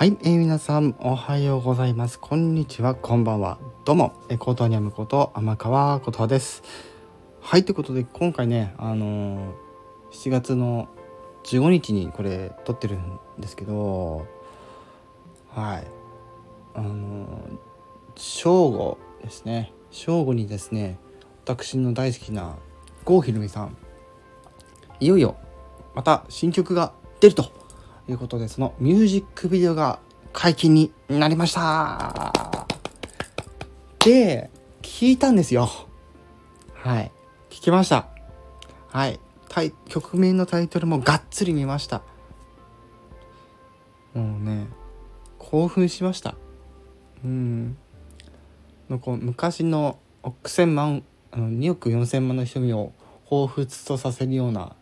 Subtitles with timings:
[0.00, 2.18] はい、えー、皆さんおはようございます。
[2.18, 3.58] こんにちは、こんばんは。
[3.84, 6.62] どうも、えコートニャムこと天川琴葉です。
[7.42, 9.52] はい、ということで今回ね、あのー、
[10.10, 10.88] 7月の
[11.44, 14.26] 15日にこれ撮ってるんですけど、
[15.50, 15.86] はい、
[16.72, 17.58] あのー、
[18.16, 19.70] 正午ですね。
[19.90, 20.98] 正午にですね、
[21.44, 22.56] 私の大好きな
[23.04, 23.76] 郷ひろみさん、
[24.98, 25.36] いよいよ
[25.94, 27.59] また新曲が出ると
[28.10, 30.00] いうことで、そのミュージックビデオが
[30.32, 32.66] 解禁になりました
[34.00, 34.50] で、
[34.82, 35.68] 聞いたんですよ。
[36.74, 37.12] はい。
[37.50, 38.06] 聞きました。
[38.88, 39.20] はい。
[39.88, 42.02] 曲名のタイトルもがっつり見ました。
[44.14, 44.68] もうね、
[45.38, 46.34] 興奮しました。
[47.24, 47.76] うん。
[48.88, 52.92] のこう昔の億千万、あの2億4千万の瞳を
[53.28, 54.74] 彷彿とさせるような、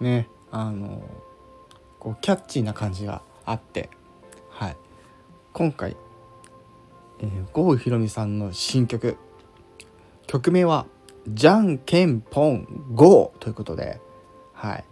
[0.00, 1.02] ね、あの、
[2.00, 3.90] こうキャッチーな感じがあって
[4.48, 4.76] はい。
[5.52, 5.96] 今回、
[7.20, 9.16] えー、郷ひろみさんの新曲。
[10.26, 10.86] 曲名は
[11.28, 14.00] 「じゃんけんぽん GO」ということで
[14.52, 14.84] はい。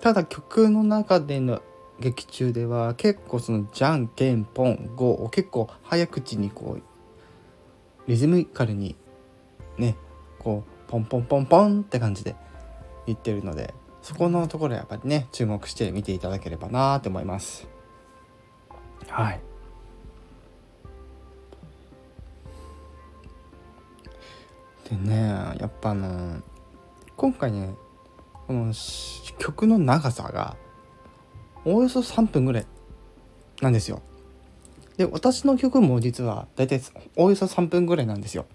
[0.00, 1.60] ただ曲の中での
[2.00, 6.82] 劇中では結構その「じゃんけんぽん GO」を結構早口にこう
[8.08, 8.96] リズミカルに
[9.76, 9.96] ね
[10.38, 12.36] こうポンポンポンポンって感じで
[13.06, 17.68] 言ってるのでそこのところやっぱりね注目して見ていただければなと思います。
[19.08, 19.40] はい。
[24.88, 25.28] でね
[25.60, 26.42] やっぱあの
[27.16, 27.74] 今回ね
[28.46, 28.72] この
[29.38, 30.56] 曲の長さが
[31.64, 32.66] おおよそ3分ぐらい
[33.60, 34.02] なんですよ。
[34.96, 36.80] で私の曲も実は大体
[37.16, 38.46] およそ3分ぐらいなんですよ。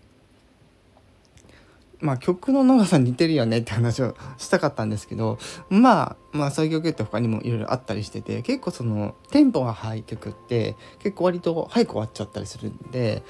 [2.03, 13.23] まあ曲の長さ似てるよねって話をしたかったんですけどまあまあそういう曲って他にもいろいろあったりしてて結構そのテンポが速い曲って結構割と早く終わっちゃったりするんで、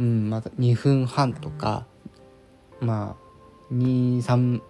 [0.00, 1.86] うんまた2分半とか
[2.80, 3.16] ま
[3.70, 4.60] あ233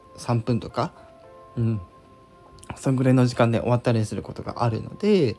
[0.42, 0.92] 分とか
[1.56, 1.81] うん
[2.75, 5.37] そんぐらいの時間で終わったりすることがあるのでやっ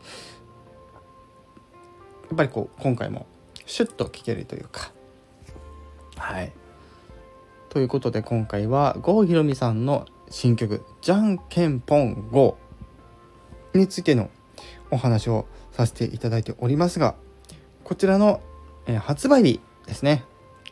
[2.37, 3.27] ぱりこう今回も
[3.65, 4.93] シュッと聴けるというか
[6.15, 6.53] はい。
[7.69, 12.57] ということで今回は郷ひろみさんの新曲「じゃんけんぽん GO」
[13.73, 14.29] についての
[14.91, 17.15] お話をさせていただいておりますが
[17.83, 18.41] こちらの、
[18.85, 20.25] え発売日ですね。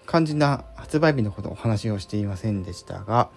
[0.05, 3.29] 肝心な発売日のことお話をしていませんでしたが、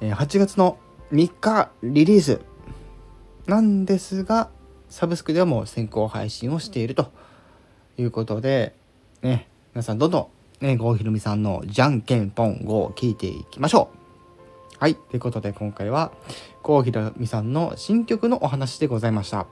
[0.00, 0.78] え8月の
[1.12, 2.40] 3日リリース
[3.46, 4.50] なんですが
[4.88, 7.12] サブスクではもう先行配信をしていると
[7.98, 8.74] いうことで
[9.22, 14.76] ね皆さんどんどんね、郷ひろみさんのじゃんけんぽんを聞いていきましょう。
[14.80, 14.94] はい。
[14.94, 16.12] ということで今回は
[16.62, 19.46] 郷ひろみさんの新曲のお話でございました。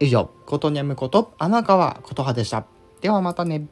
[0.00, 2.66] 以上、ことにゃむこと天川琴葉でした。
[3.00, 3.66] ではまたね。